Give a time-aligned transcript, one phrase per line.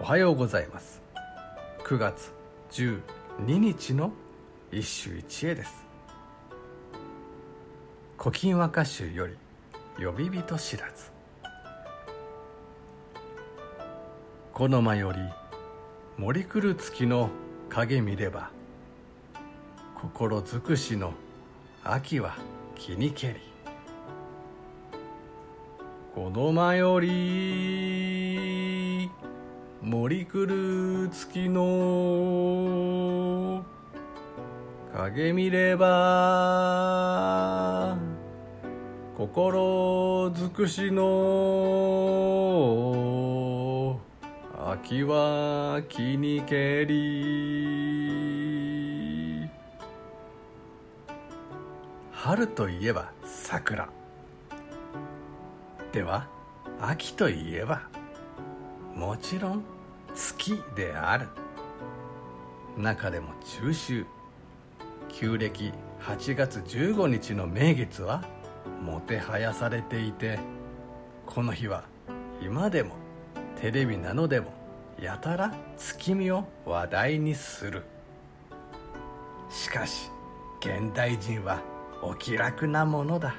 [0.00, 1.02] おはようございます。
[1.82, 2.32] 9月
[2.70, 3.00] 12
[3.58, 4.12] 日の
[4.70, 5.84] 一首一会です
[8.16, 9.34] 「古今和歌集」より
[9.98, 11.10] 「呼び人知らず」
[14.54, 15.18] 「この間より
[16.16, 17.30] 森来る月の
[17.68, 18.50] 影見れば
[19.96, 21.12] 心尽くしの
[21.82, 22.36] 秋は
[22.76, 23.40] 気にけり」
[26.14, 28.27] この間より
[29.80, 31.64] 森来る月の
[34.92, 36.98] 影見れば
[39.16, 41.08] 心尽くしの
[44.66, 48.18] 秋は気にけり。
[52.12, 53.88] 春といえば桜。
[55.92, 56.28] では
[56.80, 57.97] 秋といえば。
[58.98, 59.62] もちろん
[60.12, 61.28] 月である。
[62.76, 64.04] 中でも中秋
[65.08, 68.24] 旧暦8月15日の名月は
[68.82, 70.38] もてはやされていて
[71.26, 71.84] この日は
[72.42, 72.94] 今でも
[73.60, 74.52] テレビなどでも
[75.00, 77.84] やたら月見を話題にする。
[79.48, 80.10] しかし
[80.60, 81.62] 現代人は
[82.02, 83.36] お気楽なものだ。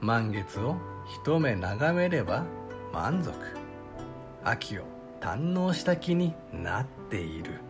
[0.00, 0.76] 満月を
[1.24, 2.44] 一目眺めれば
[2.92, 3.63] 満足。
[4.44, 4.82] 秋を
[5.20, 7.60] 堪能した気になっている。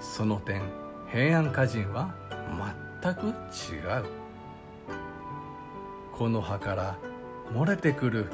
[0.00, 0.62] その点
[1.10, 2.14] 平安歌人は
[3.02, 3.30] 全く違
[4.00, 4.04] う。
[6.12, 6.98] この葉から
[7.52, 8.26] 漏れてくる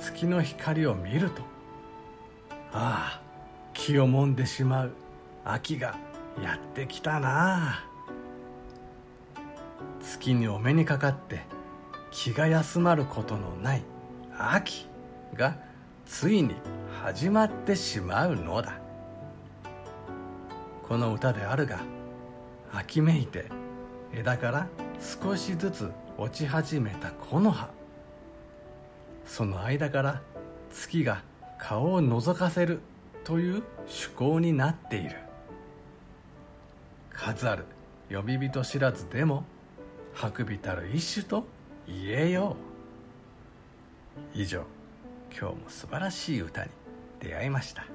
[0.00, 1.42] 月の光を見ると
[2.72, 3.22] ああ
[3.72, 4.92] 気をもんでしまう
[5.44, 5.96] 秋が
[6.42, 7.84] やってきたな。
[10.00, 11.42] 月にお目にかかって
[12.10, 13.84] 気が休まることのない
[14.38, 14.88] 秋
[15.34, 15.58] が
[16.06, 16.54] ついに
[17.02, 18.78] 始まってしまうのだ。
[20.86, 21.80] この歌であるが
[22.72, 23.46] 秋めいて
[24.12, 24.68] 枝から
[25.00, 27.68] 少しずつ落ち始めた木の葉。
[29.24, 30.22] その間から
[30.70, 31.22] 月が
[31.58, 32.80] 顔を覗かせる
[33.24, 35.16] という趣向になっている。
[37.10, 37.64] 数ある
[38.10, 39.44] 呼び人知らずでも
[40.32, 41.46] くびたる一種と
[41.86, 42.56] 言えよ
[44.34, 44.38] う。
[44.38, 44.73] 以上。
[45.36, 46.70] 今日も素晴らしい歌に
[47.18, 47.86] 出会いました。